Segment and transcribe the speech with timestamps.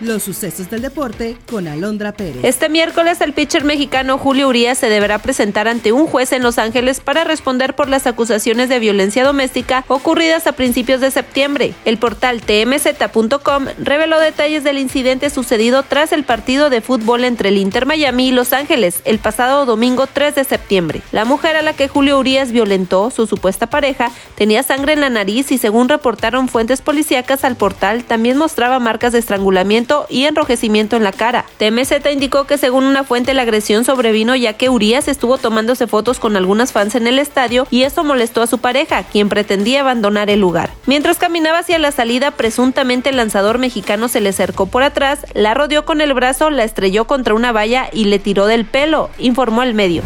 [0.00, 2.44] Los sucesos del deporte con Alondra Pérez.
[2.44, 6.58] Este miércoles el pitcher mexicano Julio Urias se deberá presentar ante un juez en Los
[6.58, 11.72] Ángeles para responder por las acusaciones de violencia doméstica ocurridas a principios de septiembre.
[11.86, 17.56] El portal tmz.com reveló detalles del incidente sucedido tras el partido de fútbol entre el
[17.56, 21.00] Inter Miami y Los Ángeles el pasado domingo 3 de septiembre.
[21.10, 25.08] La mujer a la que Julio Urias violentó, su supuesta pareja, tenía sangre en la
[25.08, 30.96] nariz y según reportaron fuentes policíacas al portal también mostraba marcas de estrangulamiento y enrojecimiento
[30.96, 31.44] en la cara.
[31.58, 36.18] TMZ indicó que según una fuente la agresión sobrevino ya que Urias estuvo tomándose fotos
[36.18, 40.30] con algunas fans en el estadio y eso molestó a su pareja, quien pretendía abandonar
[40.30, 40.70] el lugar.
[40.86, 45.54] Mientras caminaba hacia la salida, presuntamente el lanzador mexicano se le acercó por atrás, la
[45.54, 49.62] rodeó con el brazo, la estrelló contra una valla y le tiró del pelo, informó
[49.62, 50.02] el medio.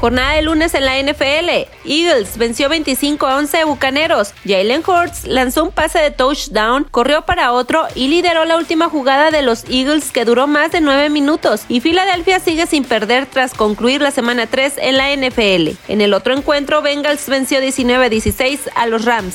[0.00, 1.68] Jornada de lunes en la NFL.
[1.84, 4.32] Eagles venció 25 a 11 a Bucaneros.
[4.46, 9.30] Jalen Hurts lanzó un pase de touchdown, corrió para otro y lideró la última jugada
[9.30, 11.64] de los Eagles que duró más de 9 minutos.
[11.68, 15.76] Y Filadelfia sigue sin perder tras concluir la semana 3 en la NFL.
[15.88, 19.34] En el otro encuentro, Bengals venció 19 a 16 a los Rams.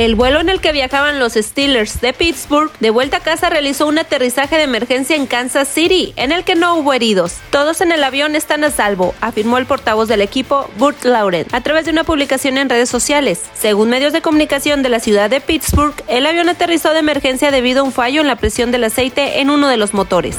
[0.00, 3.86] El vuelo en el que viajaban los Steelers de Pittsburgh de vuelta a casa realizó
[3.86, 7.36] un aterrizaje de emergencia en Kansas City, en el que no hubo heridos.
[7.50, 11.60] Todos en el avión están a salvo, afirmó el portavoz del equipo, Burt Lauren, a
[11.60, 13.42] través de una publicación en redes sociales.
[13.52, 17.82] Según medios de comunicación de la ciudad de Pittsburgh, el avión aterrizó de emergencia debido
[17.82, 20.38] a un fallo en la presión del aceite en uno de los motores.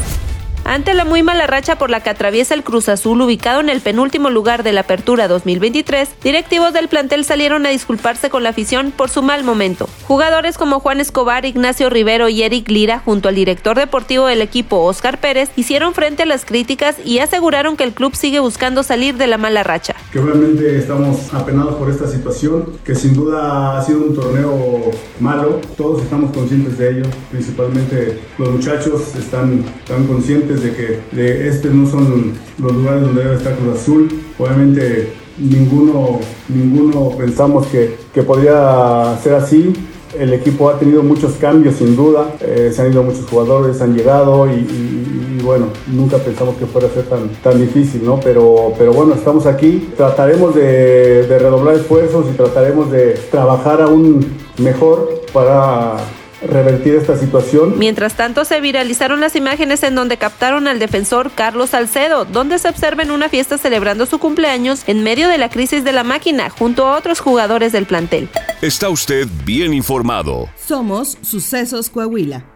[0.63, 3.81] Ante la muy mala racha por la que atraviesa el Cruz Azul, ubicado en el
[3.81, 8.91] penúltimo lugar de la Apertura 2023, directivos del plantel salieron a disculparse con la afición
[8.95, 9.89] por su mal momento.
[10.07, 14.83] Jugadores como Juan Escobar, Ignacio Rivero y Eric Lira, junto al director deportivo del equipo
[14.83, 19.15] Oscar Pérez, hicieron frente a las críticas y aseguraron que el club sigue buscando salir
[19.17, 19.95] de la mala racha.
[20.13, 25.59] Que obviamente estamos apenados por esta situación, que sin duda ha sido un torneo malo,
[25.75, 31.69] todos estamos conscientes de ello, principalmente los muchachos están, están conscientes de que de este
[31.69, 34.09] no son los lugares donde debe estar Cruz Azul.
[34.37, 36.19] Obviamente ninguno,
[36.49, 39.73] ninguno pensamos que, que podría ser así.
[40.17, 43.95] El equipo ha tenido muchos cambios sin duda, eh, se han ido muchos jugadores, han
[43.95, 48.19] llegado y, bueno, nunca pensamos que fuera a ser tan, tan difícil, ¿no?
[48.19, 54.25] Pero, pero bueno, estamos aquí, trataremos de redoblar esfuerzos y trataremos de trabajar aún
[54.57, 55.95] mejor para
[56.43, 57.77] revertir esta situación.
[57.77, 62.69] Mientras tanto, se viralizaron las imágenes en donde captaron al defensor Carlos Salcedo, donde se
[62.69, 66.49] observa en una fiesta celebrando su cumpleaños en medio de la crisis de la máquina,
[66.49, 68.29] junto a otros jugadores del plantel.
[68.61, 70.49] Está usted bien informado.
[70.55, 72.50] Somos Sucesos Coahuila.